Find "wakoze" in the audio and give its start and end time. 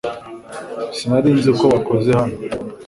1.73-2.09